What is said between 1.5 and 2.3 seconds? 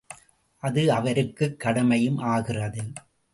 கடமையும்